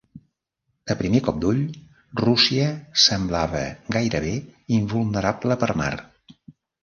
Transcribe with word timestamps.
A 0.93 0.93
primer 1.01 1.19
cop 1.25 1.35
d'ull, 1.41 1.59
Rússia 2.21 2.71
semblava 3.05 3.61
gairebé 3.99 4.33
invulnerable 4.81 5.59
per 5.65 5.73
mar. 5.85 5.93